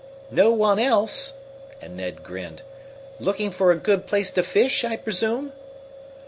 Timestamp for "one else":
0.51-1.33